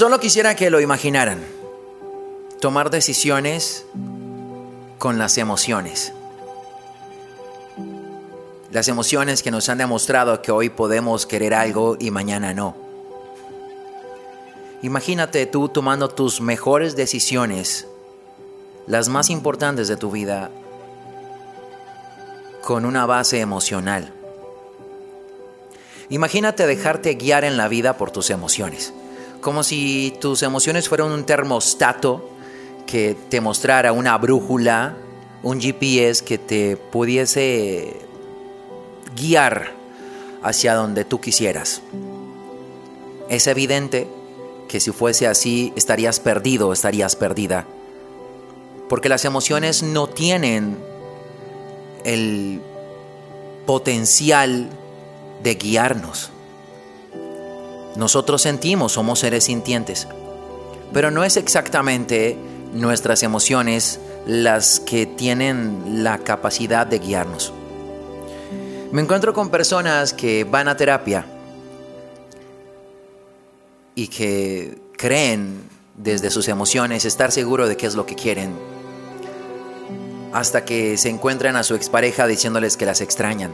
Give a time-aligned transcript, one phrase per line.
[0.00, 1.44] Solo quisiera que lo imaginaran.
[2.58, 3.84] Tomar decisiones
[4.96, 6.14] con las emociones.
[8.72, 12.74] Las emociones que nos han demostrado que hoy podemos querer algo y mañana no.
[14.80, 17.86] Imagínate tú tomando tus mejores decisiones,
[18.86, 20.50] las más importantes de tu vida,
[22.62, 24.14] con una base emocional.
[26.08, 28.94] Imagínate dejarte guiar en la vida por tus emociones
[29.40, 32.30] como si tus emociones fueran un termostato
[32.86, 34.96] que te mostrara una brújula,
[35.42, 37.96] un GPS que te pudiese
[39.16, 39.72] guiar
[40.42, 41.82] hacia donde tú quisieras.
[43.28, 44.08] Es evidente
[44.68, 47.66] que si fuese así estarías perdido, estarías perdida.
[48.88, 50.76] Porque las emociones no tienen
[52.04, 52.60] el
[53.66, 54.68] potencial
[55.42, 56.30] de guiarnos.
[57.96, 60.06] Nosotros sentimos, somos seres sintientes,
[60.92, 62.36] pero no es exactamente
[62.72, 67.52] nuestras emociones las que tienen la capacidad de guiarnos.
[68.92, 71.26] Me encuentro con personas que van a terapia
[73.94, 78.52] y que creen desde sus emociones estar seguro de qué es lo que quieren,
[80.32, 83.52] hasta que se encuentran a su expareja diciéndoles que las extrañan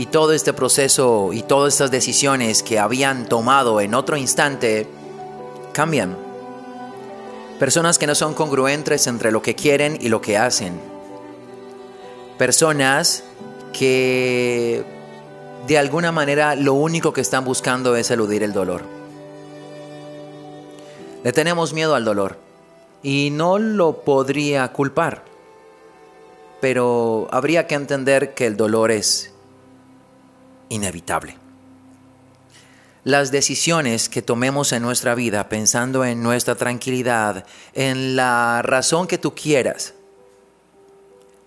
[0.00, 4.86] y todo este proceso y todas estas decisiones que habían tomado en otro instante
[5.74, 6.16] cambian.
[7.58, 10.80] Personas que no son congruentes entre lo que quieren y lo que hacen.
[12.38, 13.24] Personas
[13.74, 14.82] que
[15.66, 18.84] de alguna manera lo único que están buscando es eludir el dolor.
[21.22, 22.38] Le tenemos miedo al dolor
[23.02, 25.24] y no lo podría culpar,
[26.62, 29.34] pero habría que entender que el dolor es
[30.70, 31.36] inevitable.
[33.04, 39.18] Las decisiones que tomemos en nuestra vida pensando en nuestra tranquilidad, en la razón que
[39.18, 39.94] tú quieras,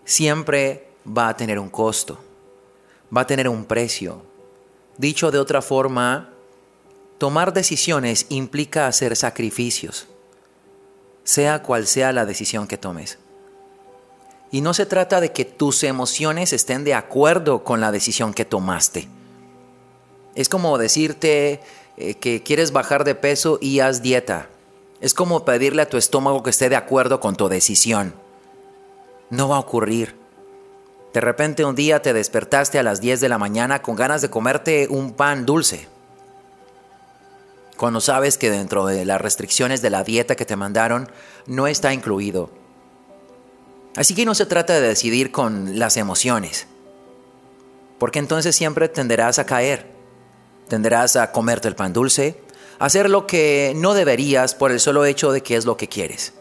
[0.06, 2.20] siempre va a tener un costo,
[3.16, 4.24] va a tener un precio.
[4.98, 6.32] Dicho de otra forma,
[7.18, 10.08] tomar decisiones implica hacer sacrificios,
[11.24, 13.20] sea cual sea la decisión que tomes.
[14.54, 18.46] Y no se trata de que tus emociones estén de acuerdo con la decisión que
[18.46, 19.08] tomaste.
[20.36, 21.60] Es como decirte
[21.98, 24.50] eh, que quieres bajar de peso y haz dieta.
[25.02, 28.14] Es como pedirle a tu estómago que esté de acuerdo con tu decisión.
[29.32, 30.16] No va a ocurrir.
[31.16, 34.30] De repente un día te despertaste a las 10 de la mañana con ganas de
[34.30, 35.88] comerte un pan dulce.
[37.76, 41.10] Cuando sabes que dentro de las restricciones de la dieta que te mandaron
[41.48, 42.62] no está incluido
[43.96, 46.68] Así que no se trata de decidir con las emociones,
[48.00, 49.88] porque entonces siempre tenderás a caer,
[50.68, 52.42] tenderás a comerte el pan dulce,
[52.80, 56.34] hacer lo que no deberías por el solo hecho de que es lo que quieres.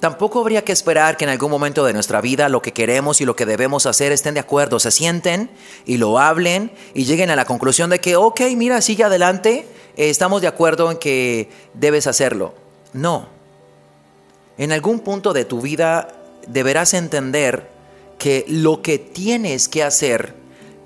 [0.00, 3.24] Tampoco habría que esperar que en algún momento de nuestra vida lo que queremos y
[3.24, 5.50] lo que debemos hacer estén de acuerdo, se sienten
[5.84, 10.10] y lo hablen y lleguen a la conclusión de que, ok, mira, sigue adelante, eh,
[10.10, 12.54] estamos de acuerdo en que debes hacerlo.
[12.92, 13.28] No.
[14.56, 16.17] En algún punto de tu vida
[16.48, 17.70] deberás entender
[18.18, 20.34] que lo que tienes que hacer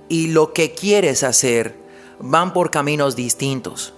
[0.08, 1.74] y lo que quieres hacer
[2.20, 3.94] van por caminos distintos.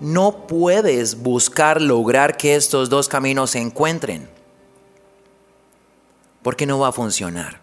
[0.00, 4.28] No puedes buscar lograr que estos dos caminos se encuentren,
[6.42, 7.60] porque no va a funcionar.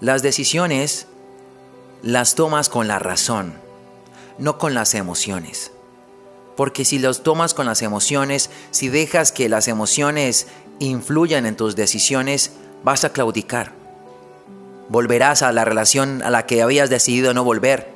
[0.00, 1.06] Las decisiones
[2.02, 3.54] las tomas con la razón,
[4.38, 5.72] no con las emociones.
[6.56, 10.46] Porque si los tomas con las emociones, si dejas que las emociones
[10.78, 12.52] influyan en tus decisiones,
[12.82, 13.72] vas a claudicar.
[14.88, 17.90] Volverás a la relación a la que habías decidido no volver.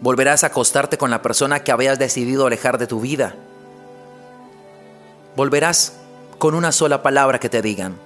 [0.00, 3.34] Volverás a acostarte con la persona que habías decidido alejar de tu vida.
[5.36, 5.94] Volverás
[6.38, 7.96] con una sola palabra que te digan.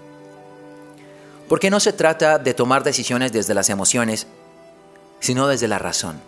[1.49, 4.27] Porque no se trata de tomar decisiones desde las emociones,
[5.21, 6.21] sino desde la razón.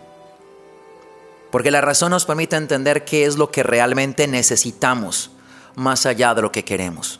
[1.51, 5.31] Porque la razón nos permite entender qué es lo que realmente necesitamos,
[5.75, 7.19] más allá de lo que queremos.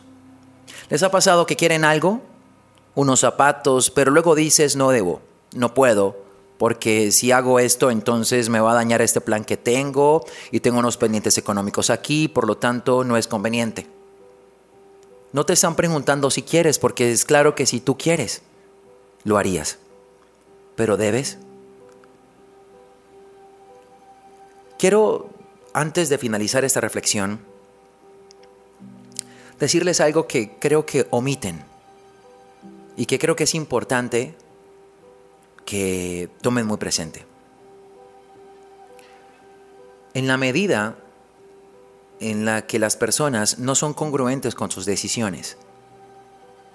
[0.90, 2.20] ¿Les ha pasado que quieren algo?
[2.96, 5.22] Unos zapatos, pero luego dices, no debo,
[5.54, 6.16] no puedo,
[6.58, 10.80] porque si hago esto, entonces me va a dañar este plan que tengo y tengo
[10.80, 13.86] unos pendientes económicos aquí, por lo tanto no es conveniente.
[15.32, 18.42] No te están preguntando si quieres, porque es claro que si tú quieres,
[19.22, 19.78] lo harías.
[20.74, 21.38] Pero debes.
[24.76, 25.30] Quiero,
[25.72, 27.40] antes de finalizar esta reflexión,
[29.60, 31.62] decirles algo que creo que omiten
[32.96, 34.34] y que creo que es importante
[35.64, 37.24] que tomen muy presente.
[40.14, 40.96] En la medida
[42.18, 45.56] en la que las personas no son congruentes con sus decisiones,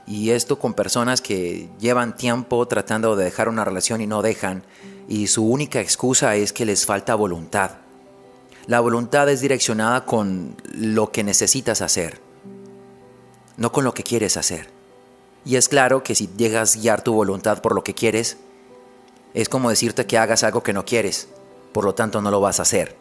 [0.07, 4.63] y esto con personas que llevan tiempo tratando de dejar una relación y no dejan,
[5.07, 7.71] y su única excusa es que les falta voluntad.
[8.67, 12.21] La voluntad es direccionada con lo que necesitas hacer,
[13.57, 14.69] no con lo que quieres hacer.
[15.45, 18.37] Y es claro que si llegas a guiar tu voluntad por lo que quieres,
[19.33, 21.27] es como decirte que hagas algo que no quieres,
[21.71, 22.95] por lo tanto no lo vas a hacer.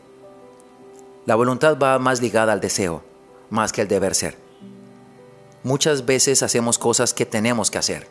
[1.26, 3.02] La voluntad va más ligada al deseo,
[3.48, 4.36] más que al deber ser.
[5.62, 8.06] Muchas veces hacemos cosas que tenemos que hacer.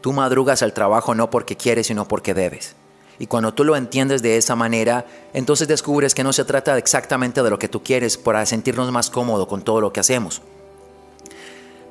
[0.00, 2.74] Tú madrugas al trabajo no porque quieres, sino porque debes.
[3.18, 7.42] Y cuando tú lo entiendes de esa manera, entonces descubres que no se trata exactamente
[7.42, 10.40] de lo que tú quieres para sentirnos más cómodos con todo lo que hacemos.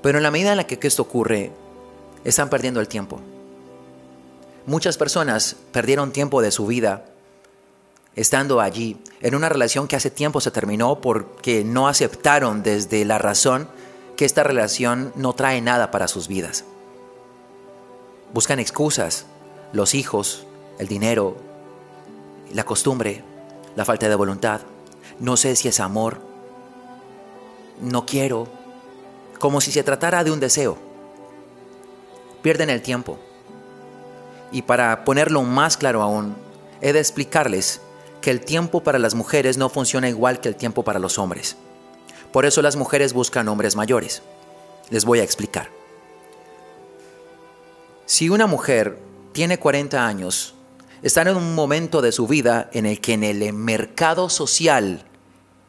[0.04, 1.52] Pero en la medida en la que esto ocurre,
[2.24, 3.20] están perdiendo el tiempo.
[4.68, 7.06] Muchas personas perdieron tiempo de su vida
[8.16, 13.18] estando allí, en una relación que hace tiempo se terminó porque no aceptaron desde la
[13.18, 13.68] razón
[14.16, 16.66] que esta relación no trae nada para sus vidas.
[18.34, 19.26] Buscan excusas,
[19.72, 20.46] los hijos,
[20.80, 21.38] el dinero,
[22.52, 23.24] la costumbre,
[23.76, 24.62] la falta de voluntad.
[25.20, 26.20] No sé si es amor.
[27.82, 28.48] No quiero.
[29.44, 30.78] Como si se tratara de un deseo.
[32.42, 33.20] Pierden el tiempo.
[34.54, 36.38] Y para ponerlo más claro aún,
[36.80, 37.82] he de explicarles
[38.22, 41.58] que el tiempo para las mujeres no funciona igual que el tiempo para los hombres.
[42.32, 44.22] Por eso las mujeres buscan hombres mayores.
[44.90, 45.68] Les voy a explicar.
[48.06, 48.98] Si una mujer
[49.34, 50.56] tiene 40 años
[51.02, 55.04] están en un momento de su vida en el que en el mercado social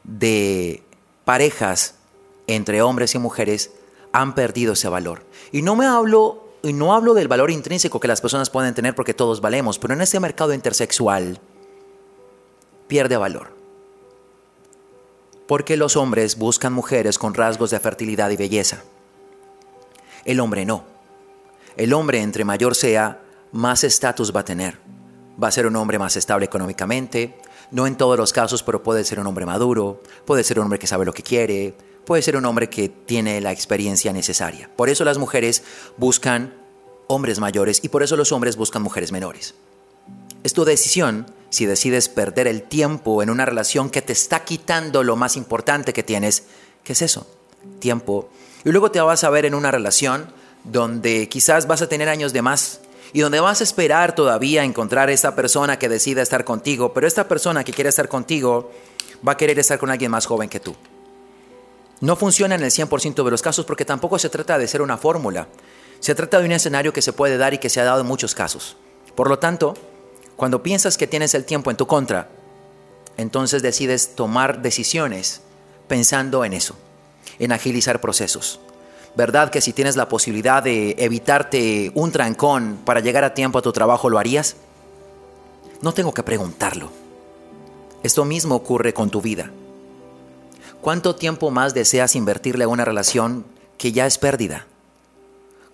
[0.05, 0.85] de
[1.25, 1.97] parejas
[2.47, 3.73] entre hombres y mujeres
[4.13, 5.25] han perdido ese valor.
[5.53, 8.95] Y no me hablo y no hablo del valor intrínseco que las personas pueden tener
[8.95, 11.41] porque todos valemos, pero en ese mercado intersexual
[12.87, 13.53] pierde valor.
[15.47, 18.83] Porque los hombres buscan mujeres con rasgos de fertilidad y belleza.
[20.25, 20.85] El hombre no.
[21.77, 23.21] El hombre entre mayor sea,
[23.53, 24.79] más estatus va a tener
[25.43, 27.37] va a ser un hombre más estable económicamente,
[27.71, 30.79] no en todos los casos, pero puede ser un hombre maduro, puede ser un hombre
[30.79, 31.75] que sabe lo que quiere,
[32.05, 34.71] puede ser un hombre que tiene la experiencia necesaria.
[34.77, 35.63] Por eso las mujeres
[35.97, 36.55] buscan
[37.07, 39.55] hombres mayores y por eso los hombres buscan mujeres menores.
[40.43, 45.03] Es tu decisión si decides perder el tiempo en una relación que te está quitando
[45.03, 46.45] lo más importante que tienes,
[46.83, 47.27] ¿qué es eso?
[47.79, 48.29] Tiempo.
[48.65, 50.27] Y luego te vas a ver en una relación
[50.65, 52.81] donde quizás vas a tener años de más
[53.13, 57.29] y donde vas a esperar todavía encontrar esta persona que decida estar contigo, pero esta
[57.29, 58.73] persona que quiere estar contigo
[59.27, 60.75] va a querer estar con alguien más joven que tú.
[62.05, 64.99] No funciona en el 100% de los casos porque tampoco se trata de ser una
[64.99, 65.49] fórmula.
[66.01, 68.07] Se trata de un escenario que se puede dar y que se ha dado en
[68.07, 68.77] muchos casos.
[69.15, 69.73] Por lo tanto,
[70.37, 72.29] cuando piensas que tienes el tiempo en tu contra,
[73.17, 75.41] entonces decides tomar decisiones
[75.89, 76.77] pensando en eso,
[77.39, 78.61] en agilizar procesos.
[79.17, 83.63] ¿Verdad que si tienes la posibilidad de evitarte un trancón para llegar a tiempo a
[83.63, 84.57] tu trabajo, lo harías?
[85.81, 86.91] No tengo que preguntarlo.
[88.03, 89.51] Esto mismo ocurre con tu vida.
[90.85, 93.47] ¿Cuánto tiempo más deseas invertirle a una relación
[93.79, 94.67] que ya es pérdida?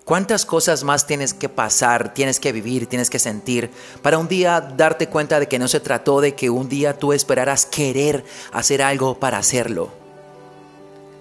[0.05, 3.69] ¿Cuántas cosas más tienes que pasar, tienes que vivir, tienes que sentir
[4.01, 7.11] para un día darte cuenta de que no se trató de que un día tú
[7.11, 9.91] esperaras querer hacer algo para hacerlo?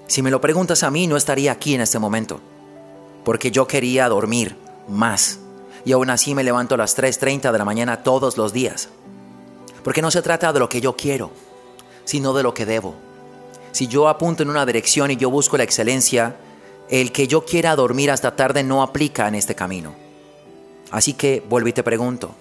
[0.06, 2.38] Si me lo preguntas a mí, no estaría aquí en este momento,
[3.25, 4.54] porque yo quería dormir
[4.87, 5.40] más
[5.85, 8.88] y aún así me levanto a las 3.30 de la mañana todos los días.
[9.82, 11.32] Porque no se trata de lo que yo quiero,
[12.04, 13.09] sino de lo que debo.
[13.72, 16.36] Si yo apunto en una dirección y yo busco la excelencia,
[16.88, 19.94] el que yo quiera dormir hasta tarde no aplica en este camino.
[20.90, 22.34] Así que vuelvo y te pregunto,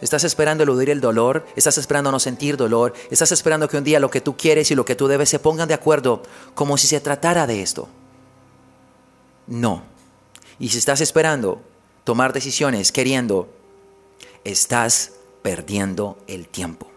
[0.00, 3.98] Estás esperando eludir el dolor, estás esperando no sentir dolor, estás esperando que un día
[3.98, 6.22] lo que tú quieres y lo que tú debes se pongan de acuerdo
[6.54, 7.88] como si se tratara de esto.
[9.48, 9.82] No.
[10.60, 11.62] Y si estás esperando
[12.04, 13.48] tomar decisiones queriendo,
[14.44, 16.88] estás perdiendo el tiempo.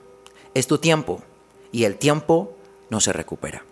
[0.54, 1.24] Es tu tiempo
[1.72, 2.56] y el tiempo
[2.92, 3.64] no se recupera.